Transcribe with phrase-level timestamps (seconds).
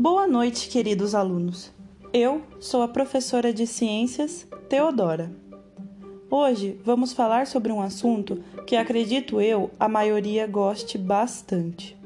[0.00, 1.70] Boa noite, queridos alunos.
[2.10, 5.30] Eu sou a professora de Ciências, Teodora.
[6.30, 12.00] Hoje vamos falar sobre um assunto que acredito eu a maioria goste bastante: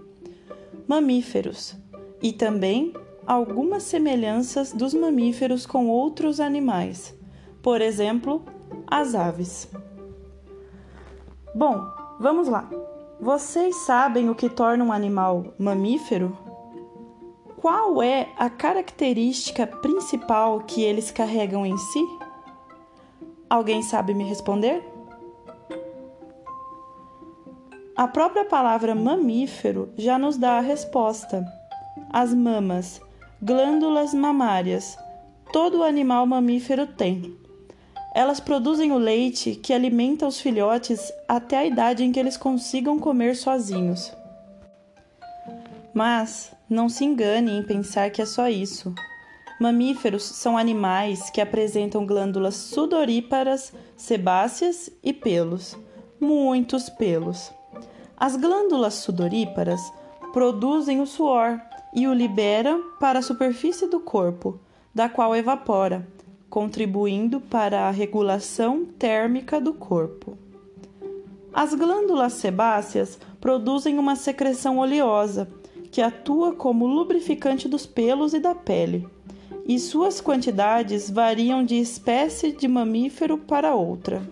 [0.88, 1.76] mamíferos
[2.20, 2.92] e também
[3.24, 7.16] algumas semelhanças dos mamíferos com outros animais,
[7.62, 8.42] por exemplo,
[8.88, 9.70] as aves.
[11.54, 11.80] Bom,
[12.18, 12.68] vamos lá.
[13.20, 16.36] Vocês sabem o que torna um animal mamífero?
[17.64, 22.06] Qual é a característica principal que eles carregam em si?
[23.48, 24.84] Alguém sabe me responder?
[27.96, 31.42] A própria palavra mamífero já nos dá a resposta.
[32.12, 33.00] As mamas,
[33.40, 34.98] glândulas mamárias,
[35.50, 37.34] todo animal mamífero tem.
[38.14, 42.98] Elas produzem o leite que alimenta os filhotes até a idade em que eles consigam
[42.98, 44.12] comer sozinhos.
[45.94, 48.92] Mas não se engane em pensar que é só isso.
[49.60, 55.78] Mamíferos são animais que apresentam glândulas sudoríparas, sebáceas e pelos,
[56.20, 57.52] muitos pelos.
[58.16, 59.80] As glândulas sudoríparas
[60.32, 61.60] produzem o suor
[61.94, 64.58] e o liberam para a superfície do corpo,
[64.92, 66.06] da qual evapora,
[66.50, 70.36] contribuindo para a regulação térmica do corpo.
[71.52, 75.48] As glândulas sebáceas produzem uma secreção oleosa
[75.94, 79.06] que atua como lubrificante dos pelos e da pele,
[79.64, 84.28] e suas quantidades variam de espécie de mamífero para outra.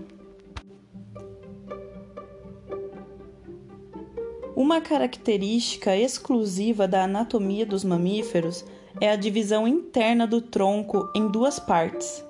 [4.56, 8.64] Uma característica exclusiva da anatomia dos mamíferos
[9.00, 12.24] é a divisão interna do tronco em duas partes,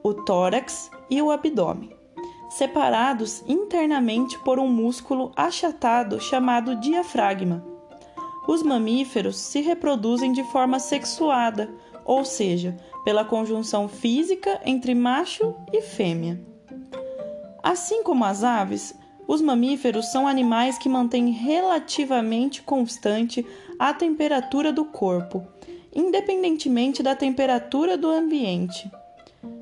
[0.00, 1.90] o tórax e o abdômen,
[2.50, 7.74] separados internamente por um músculo achatado chamado diafragma
[8.46, 11.68] os mamíferos se reproduzem de forma sexuada,
[12.04, 16.40] ou seja, pela conjunção física entre macho e fêmea.
[17.62, 18.94] Assim como as aves,
[19.26, 23.44] os mamíferos são animais que mantêm relativamente constante
[23.76, 25.44] a temperatura do corpo,
[25.92, 28.88] independentemente da temperatura do ambiente.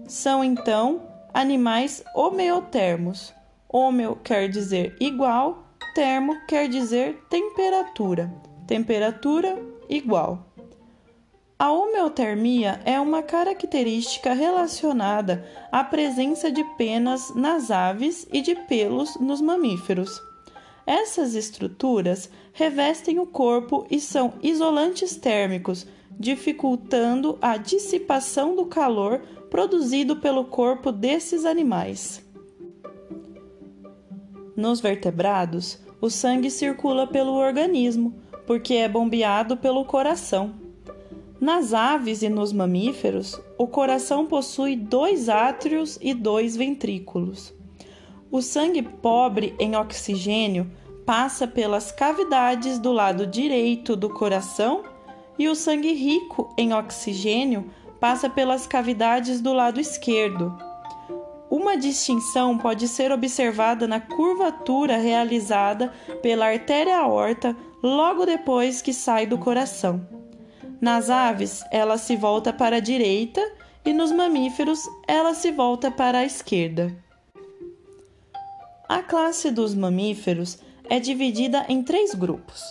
[0.06, 1.02] São então
[1.32, 3.32] animais homeotermos.
[3.66, 8.30] Homeo quer dizer igual, termo quer dizer temperatura
[8.66, 9.58] temperatura
[9.88, 10.46] igual.
[11.58, 19.16] A homeotermia é uma característica relacionada à presença de penas nas aves e de pelos
[19.16, 20.20] nos mamíferos.
[20.86, 25.86] Essas estruturas revestem o corpo e são isolantes térmicos,
[26.18, 32.24] dificultando a dissipação do calor produzido pelo corpo desses animais.
[34.56, 38.14] Nos vertebrados, o sangue circula pelo organismo,
[38.46, 40.54] porque é bombeado pelo coração.
[41.40, 47.52] Nas aves e nos mamíferos, o coração possui dois átrios e dois ventrículos.
[48.30, 50.70] O sangue pobre em oxigênio
[51.04, 54.82] passa pelas cavidades do lado direito do coração
[55.38, 60.56] e o sangue rico em oxigênio passa pelas cavidades do lado esquerdo.
[61.50, 69.26] Uma distinção pode ser observada na curvatura realizada pela artéria aorta logo depois que sai
[69.26, 70.08] do coração.
[70.80, 73.42] Nas aves, ela se volta para a direita
[73.84, 76.96] e nos mamíferos, ela se volta para a esquerda.
[78.88, 80.58] A classe dos mamíferos
[80.88, 82.62] é dividida em três grupos.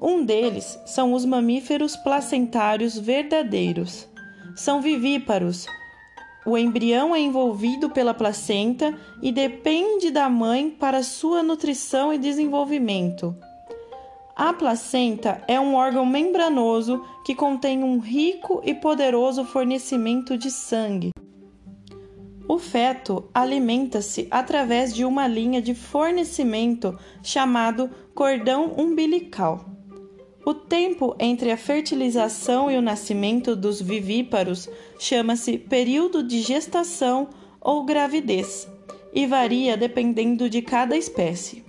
[0.00, 4.08] Um deles são os mamíferos placentários verdadeiros.
[4.54, 5.66] São vivíparos.
[6.46, 13.36] O embrião é envolvido pela placenta e depende da mãe para sua nutrição e desenvolvimento.
[14.38, 21.10] A placenta é um órgão membranoso que contém um rico e poderoso fornecimento de sangue.
[22.46, 29.64] O feto alimenta-se através de uma linha de fornecimento chamado cordão umbilical.
[30.44, 34.68] O tempo entre a fertilização e o nascimento dos vivíparos
[34.98, 38.68] chama-se período de gestação ou gravidez
[39.14, 41.65] e varia dependendo de cada espécie.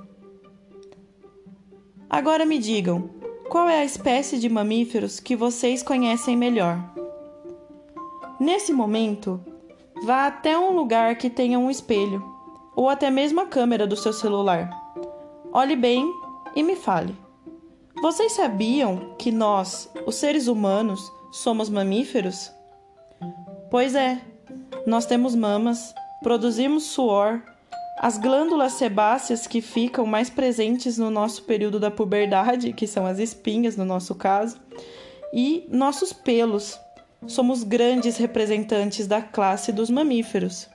[2.09, 3.09] Agora me digam,
[3.49, 6.79] qual é a espécie de mamíferos que vocês conhecem melhor?
[8.39, 9.41] Nesse momento,
[10.03, 12.23] vá até um lugar que tenha um espelho
[12.73, 14.69] ou até mesmo a câmera do seu celular.
[15.51, 16.09] Olhe bem
[16.55, 17.13] e me fale.
[18.01, 22.49] Vocês sabiam que nós, os seres humanos, somos mamíferos?
[23.69, 24.21] Pois é,
[24.85, 25.93] nós temos mamas,
[26.23, 27.41] produzimos suor,
[27.99, 33.17] as glândulas sebáceas que ficam mais presentes no nosso período da puberdade, que são as
[33.17, 34.59] espinhas no nosso caso,
[35.33, 36.79] e nossos pelos.
[37.25, 40.69] Somos grandes representantes da classe dos mamíferos.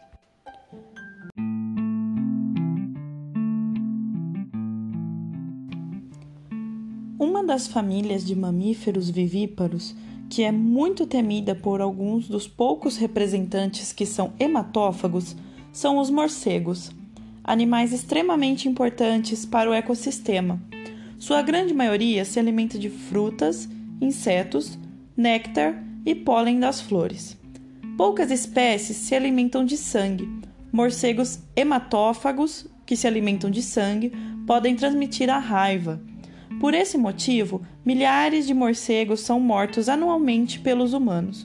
[7.16, 9.94] Uma das famílias de mamíferos vivíparos,
[10.28, 15.36] que é muito temida por alguns dos poucos representantes que são hematófagos,
[15.72, 16.90] são os morcegos,
[17.44, 20.60] animais extremamente importantes para o ecossistema.
[21.18, 23.68] Sua grande maioria se alimenta de frutas,
[24.00, 24.78] insetos,
[25.16, 27.38] néctar e pólen das flores.
[27.96, 30.28] Poucas espécies se alimentam de sangue.
[30.72, 34.12] Morcegos hematófagos, que se alimentam de sangue,
[34.46, 36.00] podem transmitir a raiva
[36.62, 41.44] por esse motivo, milhares de morcegos são mortos anualmente pelos humanos.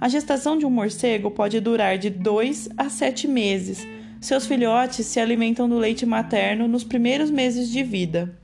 [0.00, 3.86] A gestação de um morcego pode durar de 2 a 7 meses.
[4.22, 8.38] Seus filhotes se alimentam do leite materno nos primeiros meses de vida.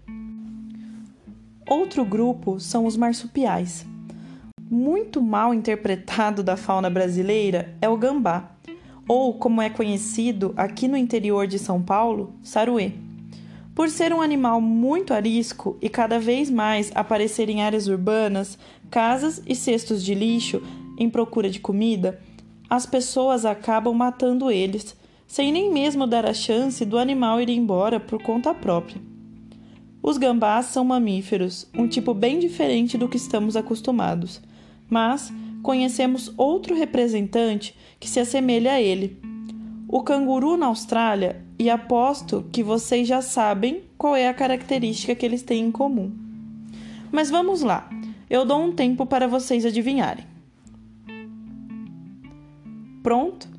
[1.71, 3.87] Outro grupo são os marsupiais.
[4.69, 8.51] Muito mal interpretado da fauna brasileira é o gambá,
[9.07, 12.95] ou como é conhecido aqui no interior de São Paulo, saruê.
[13.73, 18.59] Por ser um animal muito arisco e cada vez mais aparecer em áreas urbanas,
[18.91, 20.61] casas e cestos de lixo
[20.99, 22.19] em procura de comida,
[22.69, 24.98] as pessoas acabam matando eles,
[25.29, 29.01] sem nem mesmo dar a chance do animal ir embora por conta própria.
[30.03, 34.41] Os gambás são mamíferos, um tipo bem diferente do que estamos acostumados,
[34.89, 35.31] mas
[35.63, 39.21] conhecemos outro representante que se assemelha a ele.
[39.87, 45.27] O canguru na Austrália e aposto que vocês já sabem qual é a característica que
[45.27, 46.11] eles têm em comum.
[47.13, 47.91] Mas vamos lá,
[48.31, 50.25] eu dou um tempo para vocês adivinharem.
[53.03, 53.58] Pronto?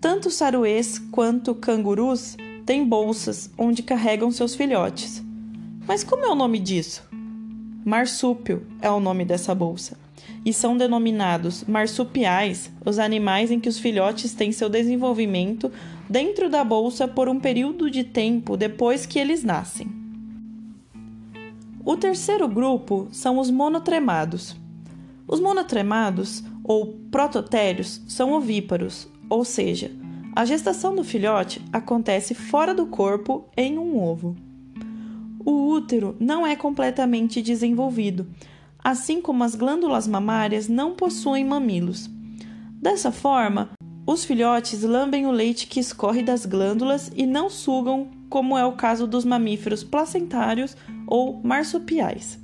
[0.00, 5.24] Tanto saruês quanto cangurus têm bolsas onde carregam seus filhotes.
[5.88, 7.02] Mas como é o nome disso?
[7.84, 9.98] Marsúpio é o nome dessa bolsa
[10.44, 15.70] e são denominados marsupiais os animais em que os filhotes têm seu desenvolvimento
[16.08, 19.88] dentro da bolsa por um período de tempo depois que eles nascem.
[21.84, 24.54] O terceiro grupo são os monotremados.
[25.26, 29.90] Os monotremados, ou prototérios, são ovíparos, ou seja,
[30.34, 34.36] a gestação do filhote acontece fora do corpo em um ovo.
[35.44, 38.26] O útero não é completamente desenvolvido,
[38.82, 42.08] assim como as glândulas mamárias não possuem mamilos.
[42.80, 43.70] Dessa forma,
[44.06, 48.72] os filhotes lambem o leite que escorre das glândulas e não sugam, como é o
[48.72, 50.76] caso dos mamíferos placentários
[51.06, 52.38] ou marsupiais.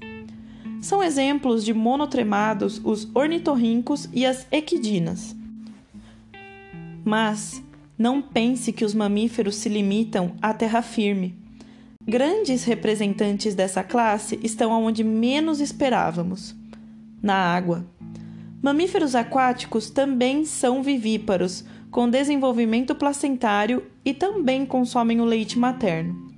[0.80, 5.34] São exemplos de monotremados os ornitorrincos e as equidinas.
[7.04, 7.62] Mas
[7.98, 11.36] não pense que os mamíferos se limitam à terra firme.
[12.06, 16.54] Grandes representantes dessa classe estão onde menos esperávamos
[17.22, 17.86] na água.
[18.62, 26.30] Mamíferos aquáticos também são vivíparos, com desenvolvimento placentário e também consomem o leite materno.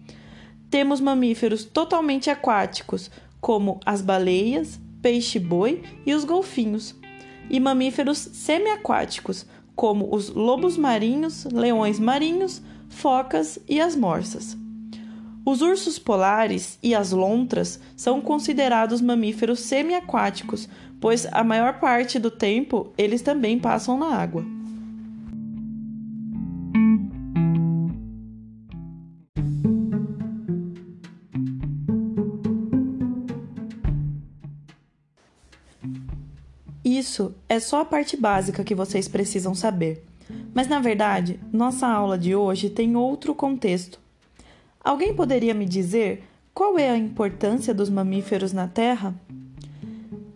[0.70, 3.10] Temos mamíferos totalmente aquáticos,
[3.40, 6.94] como as baleias, peixe-boi e os golfinhos,
[7.48, 14.56] e mamíferos semiaquáticos, como os lobos marinhos, leões marinhos, focas e as morsas.
[15.44, 20.68] Os ursos polares e as lontras são considerados mamíferos semiaquáticos,
[21.00, 24.55] pois a maior parte do tempo eles também passam na água.
[36.86, 40.02] Isso é só a parte básica que vocês precisam saber.
[40.54, 43.98] Mas na verdade, nossa aula de hoje tem outro contexto
[44.86, 46.22] Alguém poderia me dizer
[46.54, 49.12] qual é a importância dos mamíferos na Terra?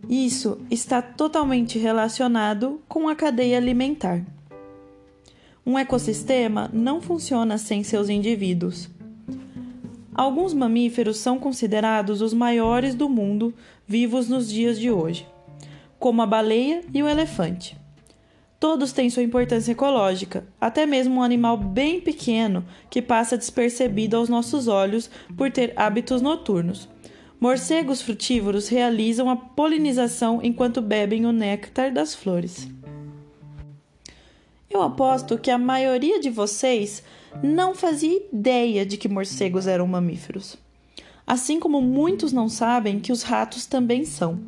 [0.09, 4.21] Isso está totalmente relacionado com a cadeia alimentar.
[5.64, 8.90] Um ecossistema não funciona sem seus indivíduos.
[10.12, 13.54] Alguns mamíferos são considerados os maiores do mundo
[13.87, 15.28] vivos nos dias de hoje,
[16.00, 17.78] como a baleia e o elefante.
[18.59, 24.28] Todos têm sua importância ecológica, até mesmo um animal bem pequeno que passa despercebido aos
[24.28, 26.88] nossos olhos por ter hábitos noturnos.
[27.38, 32.69] Morcegos frutívoros realizam a polinização enquanto bebem o néctar das flores.
[34.69, 37.02] Eu aposto que a maioria de vocês
[37.42, 40.57] não fazia ideia de que morcegos eram mamíferos.
[41.26, 44.38] Assim como muitos não sabem que os ratos também são.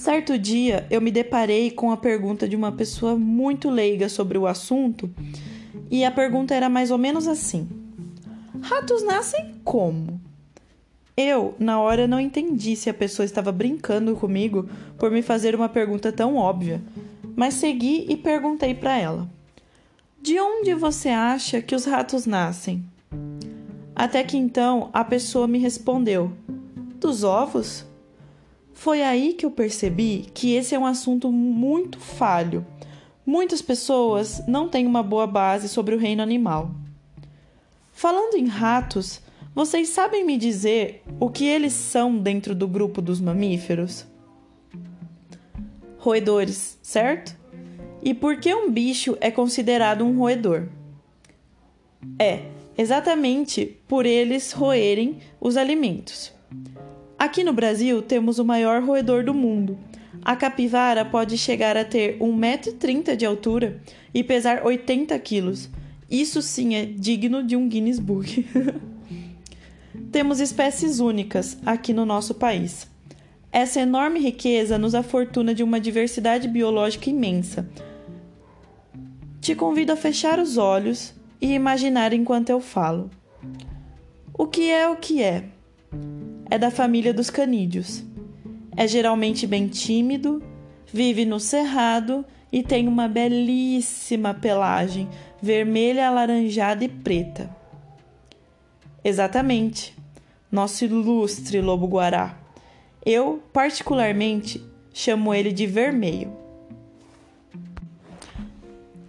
[0.00, 4.46] Certo dia eu me deparei com a pergunta de uma pessoa muito leiga sobre o
[4.46, 5.10] assunto
[5.90, 7.68] e a pergunta era mais ou menos assim:
[8.62, 10.18] Ratos nascem como?
[11.14, 14.66] Eu, na hora, não entendi se a pessoa estava brincando comigo
[14.96, 16.80] por me fazer uma pergunta tão óbvia,
[17.36, 19.28] mas segui e perguntei para ela:
[20.22, 22.82] De onde você acha que os ratos nascem?
[23.94, 26.32] Até que então a pessoa me respondeu:
[26.98, 27.89] Dos ovos?
[28.80, 32.66] Foi aí que eu percebi que esse é um assunto muito falho.
[33.26, 36.70] Muitas pessoas não têm uma boa base sobre o reino animal.
[37.92, 39.20] Falando em ratos,
[39.54, 44.06] vocês sabem me dizer o que eles são dentro do grupo dos mamíferos?
[45.98, 47.36] Roedores, certo?
[48.02, 50.68] E por que um bicho é considerado um roedor?
[52.18, 52.44] É,
[52.78, 56.39] exatamente por eles roerem os alimentos.
[57.20, 59.78] Aqui no Brasil temos o maior roedor do mundo.
[60.24, 63.78] A capivara pode chegar a ter 1,30m de altura
[64.14, 65.68] e pesar 80 quilos.
[66.10, 68.46] Isso sim é digno de um Guinness Book.
[70.10, 72.88] Temos espécies únicas aqui no nosso país.
[73.52, 77.68] Essa enorme riqueza nos afortuna de uma diversidade biológica imensa.
[79.42, 83.10] Te convido a fechar os olhos e imaginar enquanto eu falo.
[84.32, 85.44] O que é o que é?
[86.50, 88.04] É da família dos canídeos.
[88.76, 90.42] É geralmente bem tímido,
[90.92, 95.08] vive no cerrado e tem uma belíssima pelagem
[95.40, 97.48] vermelha, alaranjada e preta.
[99.02, 99.96] Exatamente
[100.50, 102.36] nosso ilustre lobo-guará.
[103.06, 106.36] Eu, particularmente, chamo ele de vermelho.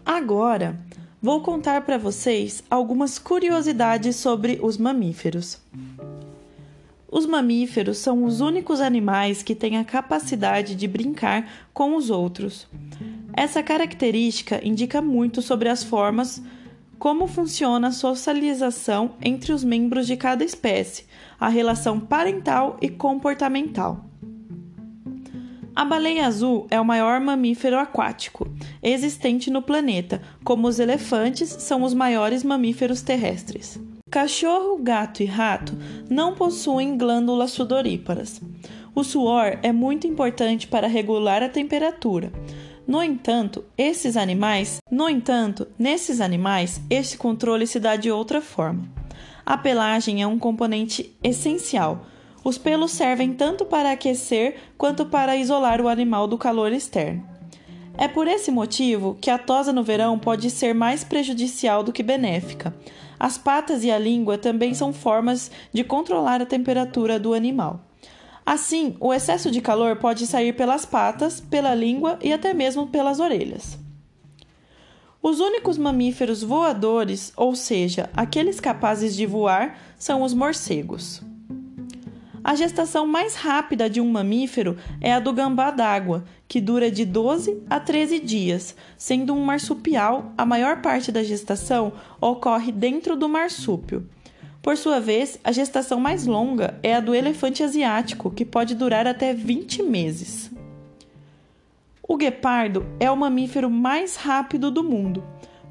[0.05, 0.79] Agora,
[1.21, 5.59] vou contar para vocês algumas curiosidades sobre os mamíferos.
[7.11, 12.65] Os mamíferos são os únicos animais que têm a capacidade de brincar com os outros.
[13.33, 16.41] Essa característica indica muito sobre as formas
[16.97, 21.05] como funciona a socialização entre os membros de cada espécie,
[21.37, 24.05] a relação parental e comportamental.
[25.75, 28.47] A baleia azul é o maior mamífero aquático
[28.81, 33.79] existente no planeta, como os elefantes são os maiores mamíferos terrestres.
[34.11, 35.71] Cachorro, gato e rato
[36.09, 38.41] não possuem glândulas sudoríparas.
[38.93, 42.29] O suor é muito importante para regular a temperatura.
[42.85, 48.83] No entanto, esses animais, no entanto, nesses animais, esse controle se dá de outra forma.
[49.45, 52.05] A pelagem é um componente essencial.
[52.43, 57.25] Os pelos servem tanto para aquecer quanto para isolar o animal do calor externo.
[57.97, 62.03] É por esse motivo que a tosa no verão pode ser mais prejudicial do que
[62.03, 62.75] benéfica.
[63.23, 67.85] As patas e a língua também são formas de controlar a temperatura do animal.
[68.43, 73.19] Assim, o excesso de calor pode sair pelas patas, pela língua e até mesmo pelas
[73.19, 73.77] orelhas.
[75.21, 81.21] Os únicos mamíferos voadores, ou seja, aqueles capazes de voar, são os morcegos.
[82.43, 87.05] A gestação mais rápida de um mamífero é a do gambá d'água, que dura de
[87.05, 93.29] 12 a 13 dias, sendo um marsupial, a maior parte da gestação ocorre dentro do
[93.29, 94.09] marsúpio.
[94.61, 99.05] Por sua vez, a gestação mais longa é a do elefante asiático, que pode durar
[99.05, 100.51] até 20 meses.
[102.01, 105.23] O guepardo é o mamífero mais rápido do mundo,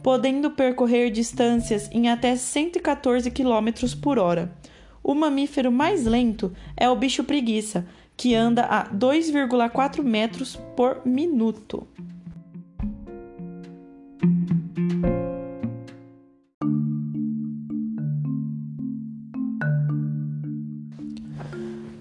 [0.02, 3.68] podendo percorrer distâncias em até 114 km
[4.00, 4.52] por hora.
[5.02, 11.86] O mamífero mais lento é o bicho preguiça, que anda a 2,4 metros por minuto.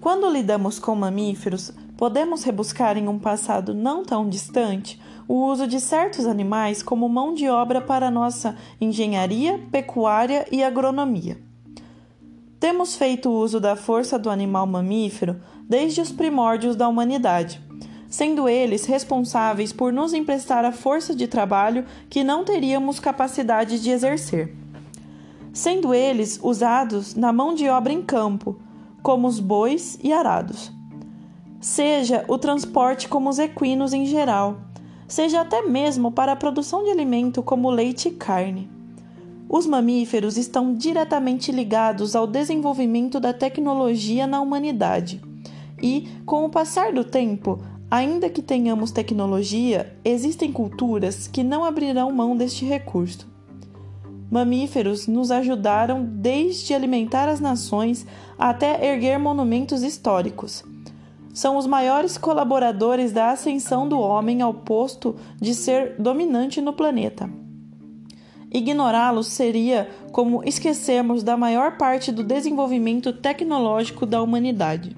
[0.01, 5.79] Quando lidamos com mamíferos, podemos rebuscar em um passado não tão distante o uso de
[5.79, 11.48] certos animais como mão de obra para nossa engenharia, pecuária e agronomia.
[12.59, 17.61] Temos feito uso da força do animal mamífero desde os primórdios da humanidade,
[18.09, 23.89] sendo eles responsáveis por nos emprestar a força de trabalho que não teríamos capacidade de
[23.89, 24.53] exercer.
[25.53, 28.59] Sendo eles usados na mão de obra em campo,
[29.01, 30.69] como os bois e arados.
[31.61, 34.57] Seja o transporte como os equinos em geral,
[35.07, 38.78] seja até mesmo para a produção de alimento como leite e carne.
[39.51, 45.19] Os mamíferos estão diretamente ligados ao desenvolvimento da tecnologia na humanidade.
[45.81, 52.11] E, com o passar do tempo, ainda que tenhamos tecnologia, existem culturas que não abrirão
[52.11, 53.27] mão deste recurso.
[54.29, 58.05] Mamíferos nos ajudaram desde alimentar as nações
[58.37, 60.63] até erguer monumentos históricos.
[61.33, 67.38] São os maiores colaboradores da ascensão do homem ao posto de ser dominante no planeta.
[68.51, 74.95] Ignorá-los seria como esquecermos da maior parte do desenvolvimento tecnológico da humanidade.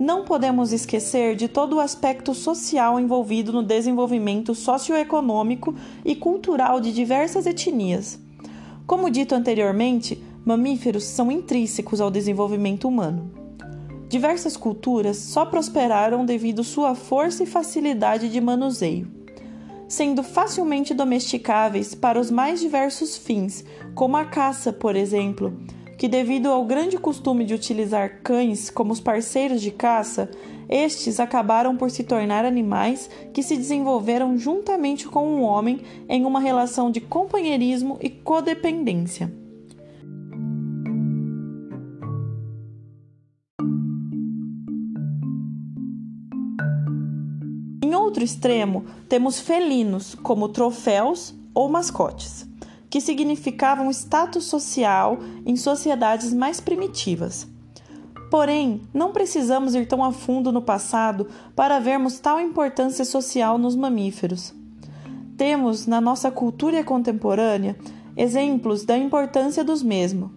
[0.00, 6.92] Não podemos esquecer de todo o aspecto social envolvido no desenvolvimento socioeconômico e cultural de
[6.92, 8.18] diversas etnias.
[8.84, 13.30] Como dito anteriormente, mamíferos são intrínsecos ao desenvolvimento humano.
[14.08, 19.08] Diversas culturas só prosperaram devido sua força e facilidade de manuseio,
[19.92, 23.62] sendo facilmente domesticáveis para os mais diversos fins,
[23.94, 25.52] como a caça, por exemplo
[25.98, 30.30] que, devido ao grande costume de utilizar cães como os parceiros de caça,
[30.68, 36.24] estes acabaram por se tornar animais que se desenvolveram juntamente com o um homem em
[36.24, 39.41] uma relação de companheirismo e codependência.
[48.12, 52.46] Outro extremo, temos felinos como troféus ou mascotes
[52.92, 57.48] que significavam status social em sociedades mais primitivas.
[58.30, 61.26] Porém, não precisamos ir tão a fundo no passado
[61.56, 64.52] para vermos tal importância social nos mamíferos.
[65.38, 67.78] Temos, na nossa cultura contemporânea,
[68.14, 70.30] exemplos da importância dos mesmos,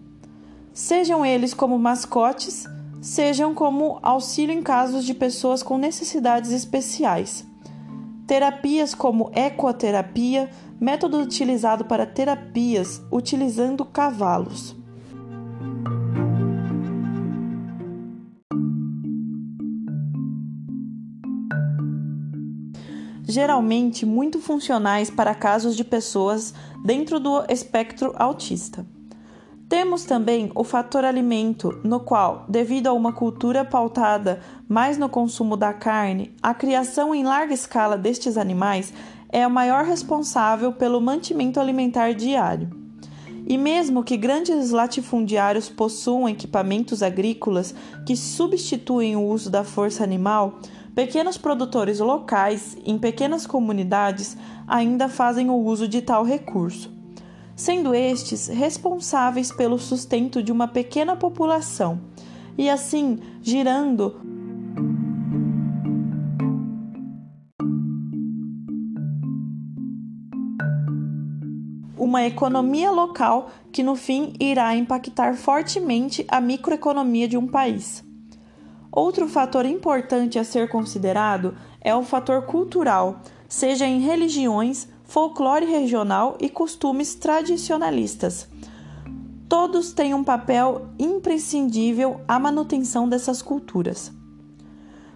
[0.72, 2.64] sejam eles como mascotes,
[3.02, 7.44] sejam como auxílio em casos de pessoas com necessidades especiais.
[8.26, 14.74] Terapias como ecoterapia, método utilizado para terapias utilizando cavalos.
[23.28, 26.52] Geralmente muito funcionais para casos de pessoas
[26.84, 28.84] dentro do espectro autista.
[29.68, 35.56] Temos também o fator alimento, no qual, devido a uma cultura pautada mais no consumo
[35.56, 38.94] da carne, a criação em larga escala destes animais
[39.28, 42.70] é o maior responsável pelo mantimento alimentar diário.
[43.44, 47.74] E mesmo que grandes latifundiários possuam equipamentos agrícolas
[48.06, 50.60] que substituem o uso da força animal,
[50.94, 56.95] pequenos produtores locais, em pequenas comunidades, ainda fazem o uso de tal recurso
[57.56, 61.98] sendo estes responsáveis pelo sustento de uma pequena população,
[62.56, 64.20] e assim girando
[71.98, 78.04] uma economia local que no fim irá impactar fortemente a microeconomia de um país.
[78.92, 86.36] Outro fator importante a ser considerado é o fator cultural, seja em religiões, folclore regional
[86.40, 88.48] e costumes tradicionalistas.
[89.48, 94.12] Todos têm um papel imprescindível à manutenção dessas culturas.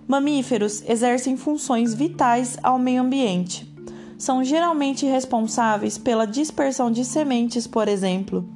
[0.07, 3.69] Mamíferos exercem funções vitais ao meio ambiente.
[4.17, 8.49] São geralmente responsáveis pela dispersão de sementes, por exemplo.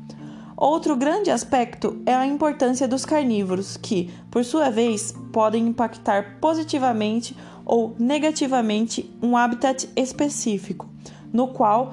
[0.57, 7.37] Outro grande aspecto é a importância dos carnívoros, que, por sua vez, podem impactar positivamente
[7.65, 10.89] ou negativamente um habitat específico,
[11.35, 11.93] no qual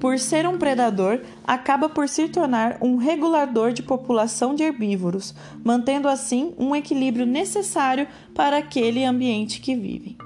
[0.00, 6.08] por ser um predador, acaba por se tornar um regulador de população de herbívoros, mantendo
[6.08, 10.16] assim um equilíbrio necessário para aquele ambiente que vivem.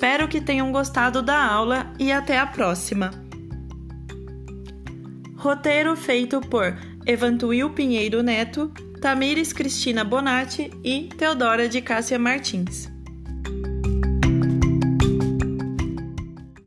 [0.00, 3.10] Espero que tenham gostado da aula e até a próxima.
[5.36, 12.89] Roteiro feito por Evantuil Pinheiro Neto, Tamires Cristina Bonatti e Teodora de Cássia Martins.